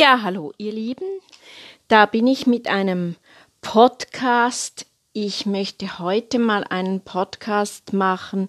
[0.00, 1.08] Ja, hallo ihr Lieben.
[1.88, 3.16] Da bin ich mit einem
[3.62, 4.86] Podcast.
[5.12, 8.46] Ich möchte heute mal einen Podcast machen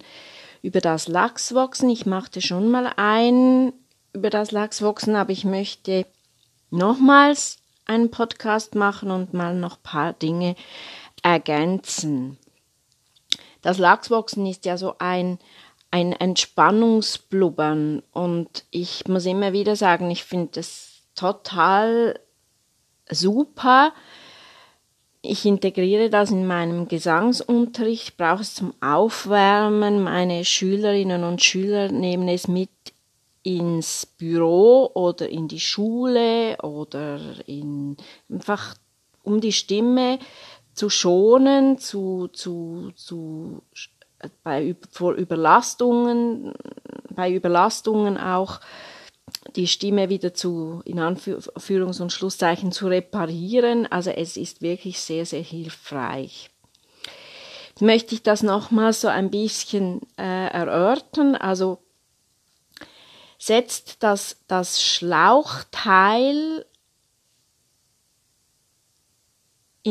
[0.62, 1.90] über das Lachswachsen.
[1.90, 3.74] Ich machte schon mal einen
[4.14, 6.06] über das Lachswachsen, aber ich möchte
[6.70, 7.58] nochmals
[7.88, 10.54] einen Podcast machen und mal noch ein paar Dinge
[11.24, 12.38] ergänzen.
[13.64, 15.40] Das Lachswachsen ist ja so ein
[15.90, 20.89] ein Entspannungsblubbern und ich muss immer wieder sagen, ich finde das
[21.20, 22.20] total
[23.10, 23.94] super.
[25.22, 30.02] Ich integriere das in meinem Gesangsunterricht, brauche es zum Aufwärmen.
[30.02, 32.70] Meine Schülerinnen und Schüler nehmen es mit
[33.44, 37.98] ins Büro oder in die Schule oder in
[38.30, 38.76] einfach
[39.24, 40.20] um die Stimme
[40.74, 43.62] zu schonen, zu, zu, zu
[44.44, 46.54] bei vor Überlastungen,
[47.10, 48.60] bei Überlastungen auch
[49.56, 53.86] die Stimme wieder zu, in Anführungs- und Schlusszeichen, zu reparieren.
[53.88, 56.50] Also es ist wirklich sehr, sehr hilfreich.
[57.70, 61.36] Jetzt möchte ich das nochmal so ein bisschen äh, erörtern.
[61.36, 61.80] Also
[63.38, 66.66] setzt das, das Schlauchteil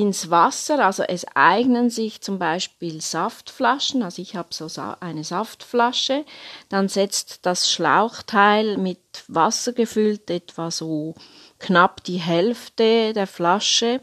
[0.00, 0.84] ins Wasser.
[0.84, 4.02] Also es eignen sich zum Beispiel Saftflaschen.
[4.02, 4.68] Also ich habe so
[5.00, 6.24] eine Saftflasche.
[6.68, 11.14] Dann setzt das Schlauchteil mit Wasser gefüllt etwa so
[11.58, 14.00] knapp die Hälfte der Flasche.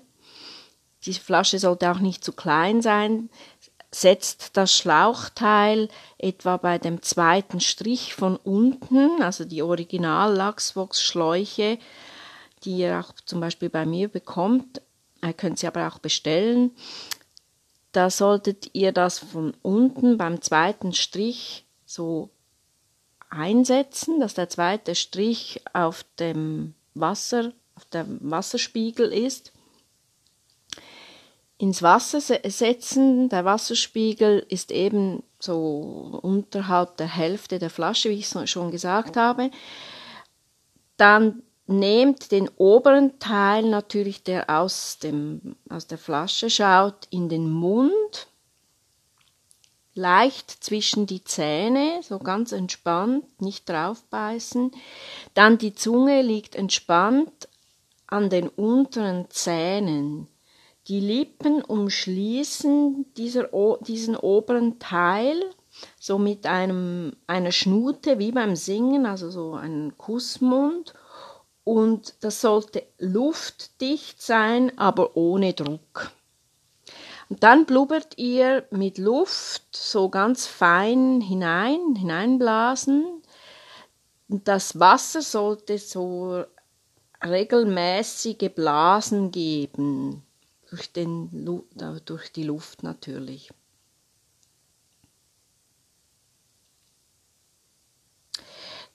[1.05, 3.29] Die Flasche sollte auch nicht zu klein sein.
[3.91, 5.87] Setzt das Schlauchteil
[6.17, 11.77] etwa bei dem zweiten Strich von unten, also die Original Lachsvox Schläuche,
[12.63, 14.81] die ihr auch zum Beispiel bei mir bekommt,
[15.25, 16.71] Ihr könnt sie aber auch bestellen.
[17.91, 22.29] Da solltet ihr das von unten beim zweiten Strich so
[23.29, 29.51] einsetzen, dass der zweite Strich auf dem Wasser, auf dem Wasserspiegel ist.
[31.57, 38.27] Ins Wasser setzen, der Wasserspiegel ist eben so unterhalb der Hälfte der Flasche, wie ich
[38.27, 39.51] schon gesagt habe.
[40.97, 47.49] Dann nehmt den oberen Teil natürlich, der aus, dem, aus der Flasche schaut, in den
[47.49, 48.27] Mund,
[49.95, 54.71] leicht zwischen die Zähne, so ganz entspannt, nicht draufbeißen.
[55.33, 57.47] Dann die Zunge liegt entspannt
[58.07, 60.27] an den unteren Zähnen.
[60.87, 63.49] Die Lippen umschließen dieser,
[63.81, 65.41] diesen oberen Teil,
[65.99, 70.93] so mit einem, einer Schnute wie beim Singen, also so einen Kussmund
[71.65, 76.11] und das sollte luftdicht sein, aber ohne Druck.
[77.27, 83.23] Und dann blubbert ihr mit Luft so ganz fein hinein, hineinblasen.
[84.29, 86.45] Und das Wasser sollte so
[87.25, 90.23] regelmäßige Blasen geben,
[90.69, 91.65] durch, den,
[92.05, 93.51] durch die Luft natürlich.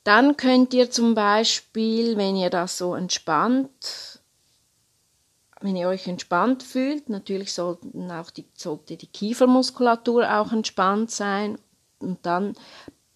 [0.04, 4.20] Dann könnt ihr zum Beispiel, wenn ihr das so entspannt,
[5.60, 11.58] wenn ihr euch entspannt fühlt, natürlich sollten auch die, sollte die Kiefermuskulatur auch entspannt sein
[11.98, 12.54] und dann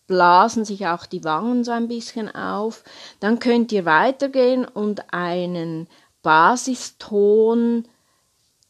[0.06, 2.84] blasen sich auch die Wangen so ein bisschen auf.
[3.21, 5.89] Dann könnt ihr weitergehen und einen
[6.22, 7.89] Basiston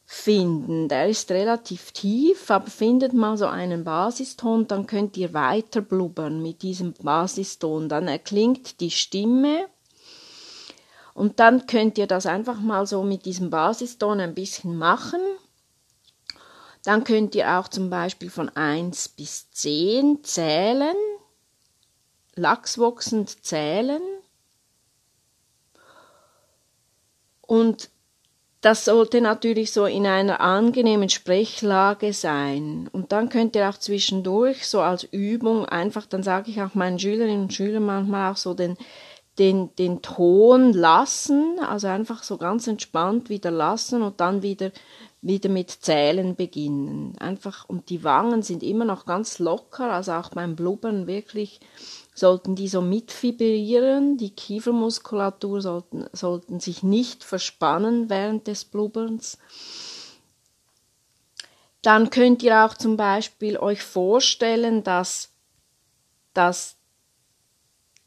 [0.07, 0.89] finden.
[0.89, 6.43] Der ist relativ tief, aber findet mal so einen Basiston, dann könnt ihr weiter blubbern
[6.43, 7.89] mit diesem Basiston.
[7.89, 9.67] Dann erklingt die Stimme
[11.15, 15.21] und dann könnt ihr das einfach mal so mit diesem Basiston ein bisschen machen.
[16.85, 20.97] Dann könnt ihr auch zum Beispiel von 1 bis 10 zählen,
[22.35, 24.03] lachswachsend zählen.
[27.41, 27.91] Und
[28.65, 32.89] das sollte natürlich so in einer angenehmen Sprechlage sein.
[32.93, 36.99] Und dann könnt ihr auch zwischendurch so als Übung einfach, dann sage ich auch meinen
[36.99, 38.79] Schülerinnen und Schülern manchmal auch so den,
[39.39, 44.71] den, den Ton lassen, also einfach so ganz entspannt wieder lassen und dann wieder,
[45.25, 47.17] wieder mit Zählen beginnen.
[47.19, 51.61] Einfach, und die Wangen sind immer noch ganz locker, also auch beim Blubbern wirklich
[52.15, 59.39] sollten die so mitfibrieren, die Kiefermuskulatur sollten, sollten sich nicht verspannen während des Blubberns.
[61.83, 65.31] Dann könnt ihr auch zum Beispiel euch vorstellen, dass,
[66.35, 66.77] dass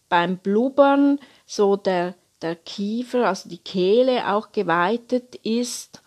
[0.07, 6.01] beim Blubbern so der, der Kiefer, also die Kehle auch geweitet ist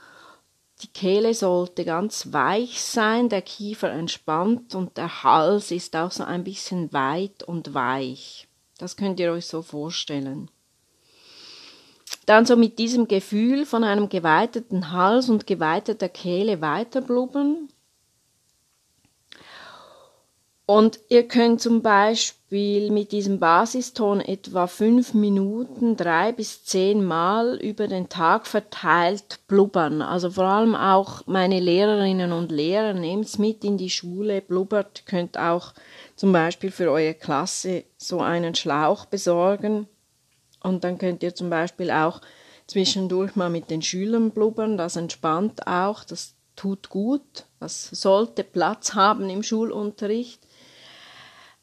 [0.83, 6.25] die Kehle sollte ganz weich sein, der Kiefer entspannt und der Hals ist auch so
[6.25, 8.49] ein bisschen weit und weich.
[8.79, 10.51] Das könnt ihr euch so vorstellen.
[12.27, 17.69] dann so mit diesem Gefühl von einem geweiteten Hals und geweiteter Kehle weiter blubbern.
[20.71, 27.57] Und ihr könnt zum Beispiel mit diesem Basiston etwa fünf Minuten, drei bis zehn Mal
[27.57, 30.01] über den Tag verteilt blubbern.
[30.01, 35.07] Also vor allem auch meine Lehrerinnen und Lehrer, nehmt es mit in die Schule, blubbert,
[35.07, 35.75] könnt auch
[36.15, 39.89] zum Beispiel für eure Klasse so einen Schlauch besorgen.
[40.63, 42.21] Und dann könnt ihr zum Beispiel auch
[42.69, 48.95] zwischendurch mal mit den Schülern blubbern, das entspannt auch, das tut gut, das sollte Platz
[48.95, 50.47] haben im Schulunterricht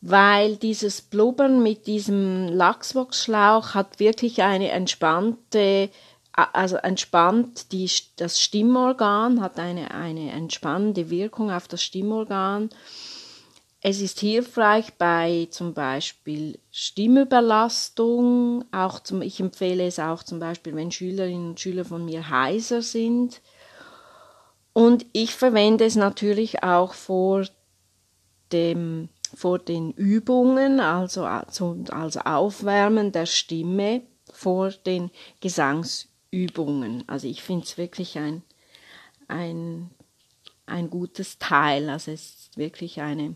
[0.02, 5.90] weil dieses Blubbern mit diesem Lachswachsschlauch hat wirklich eine entspannte,
[6.32, 12.70] also entspannt die, das Stimmorgan, hat eine, eine entspannende Wirkung auf das Stimmorgan.
[13.82, 18.66] Es ist hilfreich bei zum Beispiel Stimmüberlastung.
[18.72, 22.82] Auch zum, ich empfehle es auch zum Beispiel, wenn Schülerinnen und Schüler von mir heiser
[22.82, 23.42] sind.
[24.74, 27.46] Und ich verwende es natürlich auch vor
[28.52, 34.02] dem vor den Übungen, also als Aufwärmen der Stimme
[34.32, 35.12] vor den
[35.42, 37.04] Gesangsübungen.
[37.08, 38.42] Also ich finde es wirklich ein,
[39.28, 39.90] ein,
[40.66, 41.90] ein gutes Teil.
[41.90, 43.36] Also es ist wirklich eine,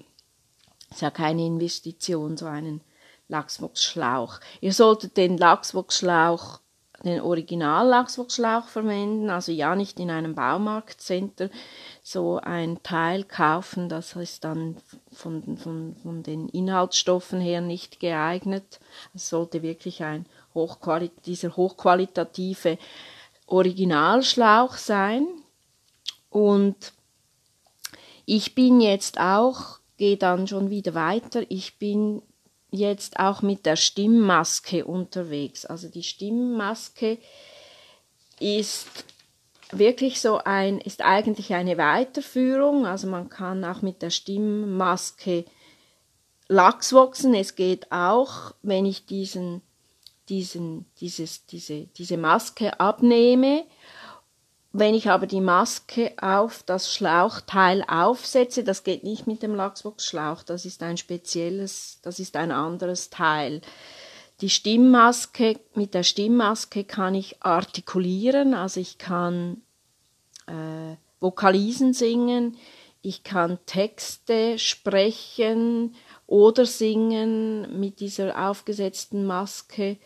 [0.89, 2.81] es ist ja keine Investition, so einen
[3.27, 4.39] Lachswachsschlauch.
[4.61, 6.60] Ihr solltet den Lachswachsschlauch
[7.03, 11.50] den Original-Lachswachsschlauch verwenden, also ja nicht in einem Baumarktcenter
[12.03, 14.77] so ein Teil kaufen, das ist dann
[15.12, 18.80] von, von, von den Inhaltsstoffen her nicht geeignet.
[19.13, 22.77] Es sollte wirklich ein Hochquali dieser hochqualitative
[23.47, 25.27] Originalschlauch sein.
[26.30, 26.94] Und
[28.25, 32.21] ich bin jetzt auch, gehe dann schon wieder weiter, ich bin
[32.71, 35.65] jetzt auch mit der Stimmmaske unterwegs.
[35.65, 37.18] Also die Stimmmaske
[38.39, 38.88] ist
[39.71, 42.85] wirklich so ein, ist eigentlich eine Weiterführung.
[42.85, 45.45] Also man kann auch mit der Stimmmaske
[46.47, 47.33] Lachswachsen.
[47.33, 49.62] Es geht auch, wenn ich diesen,
[50.29, 53.65] diesen, dieses, diese, diese Maske abnehme
[54.73, 60.44] wenn ich aber die Maske auf das Schlauchteil aufsetze, das geht nicht mit dem Lachswachsschlauch,
[60.44, 63.62] das ist ein spezielles, das ist ein anderes Teil.
[64.39, 69.62] Die Stimmmaske, mit der Stimmmaske kann ich artikulieren, also ich kann
[70.47, 72.57] äh, Vokalisen singen,
[73.01, 75.95] ich kann Texte sprechen
[76.27, 79.97] oder singen mit dieser aufgesetzten Maske.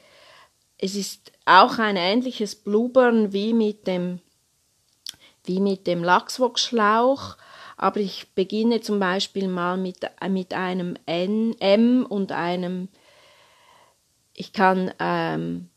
[0.78, 4.22] Es ist auch ein ähnliches Blubbern wie mit dem
[5.48, 7.38] wie mit dem Lachswachsschlauch,
[7.78, 9.98] aber ich beginne zum Beispiel mal mit,
[10.30, 12.90] mit einem N, M und einem,
[14.34, 15.70] ich kann ähm,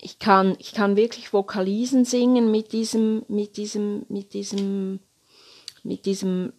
[0.00, 5.00] ich kann, ich kann wirklich Vokalisen singen mit diesem, mit diesem, mit diesem,
[5.82, 6.52] mit diesem,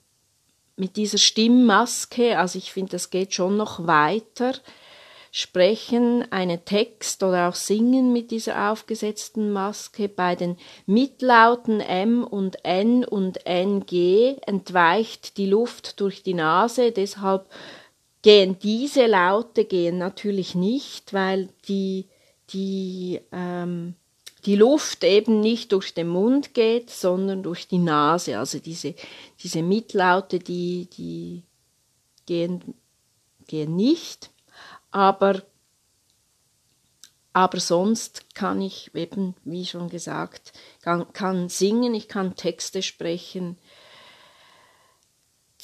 [0.75, 2.38] mit dieser Stimmmaske.
[2.38, 4.53] Also ich finde, das geht schon noch weiter.
[5.31, 10.09] Sprechen, einen Text oder auch Singen mit dieser aufgesetzten Maske.
[10.09, 17.47] Bei den Mitlauten M und N und NG entweicht die Luft durch die Nase, deshalb
[18.21, 22.07] gehen diese Laute gehen natürlich nicht, weil die,
[22.49, 23.94] die, ähm,
[24.45, 28.39] die Luft eben nicht durch den Mund geht, sondern durch die Nase.
[28.39, 28.95] Also diese,
[29.42, 31.44] diese Mitlaute, die, die
[32.25, 32.73] gehen,
[33.47, 34.31] gehen nicht
[34.91, 35.43] aber,
[37.33, 43.57] aber sonst kann ich eben, wie schon gesagt, kann, kann singen, ich kann Texte sprechen.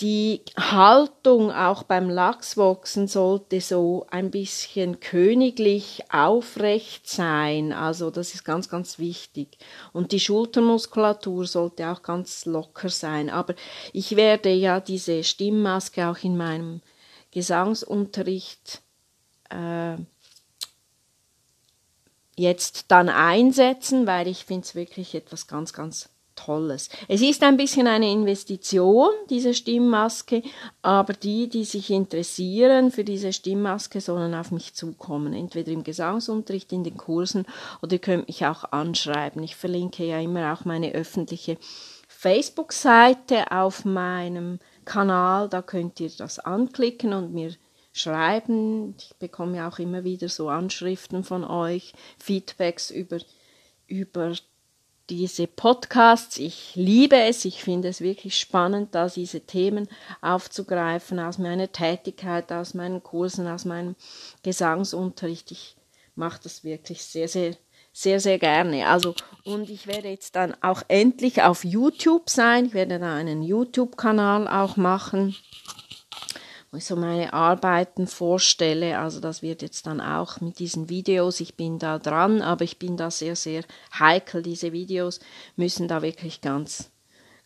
[0.02, 7.72] Die Haltung auch beim Lachswachsen sollte so ein bisschen königlich aufrecht sein.
[7.72, 9.58] Also das ist ganz, ganz wichtig.
[9.94, 13.30] Und die Schultermuskulatur sollte auch ganz locker sein.
[13.30, 13.56] Aber
[13.94, 16.82] ich werde ja diese Stimmmaske auch in meinem
[17.32, 18.82] Gesangsunterricht
[19.50, 19.98] äh,
[22.38, 26.90] jetzt dann einsetzen, weil ich finde es wirklich etwas ganz, ganz Tolles.
[27.08, 30.44] Es ist ein bisschen eine Investition, diese Stimmmaske,
[30.82, 36.72] aber die, die sich interessieren für diese Stimmmaske, sollen auf mich zukommen, entweder im Gesangsunterricht,
[36.74, 37.46] in den Kursen
[37.82, 39.44] oder ihr könnt mich auch anschreiben.
[39.44, 41.58] Ich verlinke ja immer auch meine öffentliche
[42.08, 47.56] Facebook-Seite auf meinem Kanal, da könnt ihr das anklicken und mir
[47.96, 48.94] schreiben.
[49.00, 53.18] Ich bekomme ja auch immer wieder so Anschriften von euch, Feedbacks über,
[53.88, 54.34] über
[55.10, 56.38] diese Podcasts.
[56.38, 59.88] Ich liebe es, ich finde es wirklich spannend, da diese Themen
[60.22, 63.96] aufzugreifen aus meiner Tätigkeit, aus meinen Kursen, aus meinem
[64.44, 65.52] Gesangsunterricht.
[65.52, 65.78] Ich
[66.16, 67.56] mache das wirklich sehr, sehr,
[67.94, 68.90] sehr, sehr gerne.
[68.90, 72.66] Also, und ich werde jetzt dann auch endlich auf YouTube sein.
[72.66, 75.34] Ich werde da einen YouTube-Kanal auch machen
[76.72, 79.00] wo ich so meine Arbeiten vorstelle.
[79.00, 82.80] Also das wird jetzt dann auch mit diesen Videos, ich bin da dran, aber ich
[82.80, 83.64] bin da sehr, sehr
[83.98, 84.42] heikel.
[84.44, 85.20] Diese Videos
[85.56, 86.92] müssen da wirklich ganz,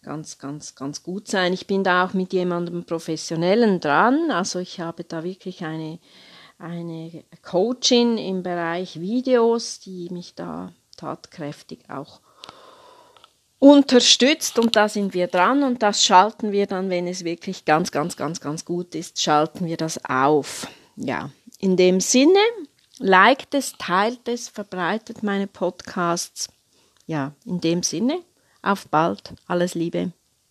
[0.01, 1.53] ganz, ganz, ganz gut sein.
[1.53, 4.31] Ich bin da auch mit jemandem Professionellen dran.
[4.31, 5.99] Also ich habe da wirklich eine,
[6.57, 12.19] eine Coachin im Bereich Videos, die mich da tatkräftig auch
[13.59, 17.91] unterstützt und da sind wir dran und das schalten wir dann, wenn es wirklich ganz,
[17.91, 20.67] ganz, ganz, ganz gut ist, schalten wir das auf.
[20.95, 22.39] Ja, in dem Sinne,
[22.97, 26.49] liked es, teilt es, verbreitet meine Podcasts.
[27.05, 28.19] Ja, in dem Sinne,
[28.61, 30.13] auf bald, alles Liebe.